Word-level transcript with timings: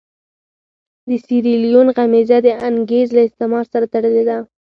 د 1.09 1.09
سیریلیون 1.25 1.87
غمیزه 1.95 2.37
د 2.43 2.47
انګرېز 2.67 3.07
له 3.17 3.21
استعمار 3.27 3.65
سره 3.73 3.85
تړلې 3.93 4.23
ده. 4.29 4.37